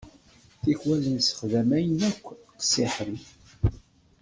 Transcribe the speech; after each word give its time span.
Tikwal 0.61 1.01
nessexdam 1.13 1.69
ayen 1.77 1.99
akk 2.09 2.23
qessiḥen. 2.59 3.15